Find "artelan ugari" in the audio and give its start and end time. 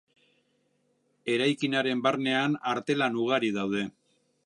2.75-3.57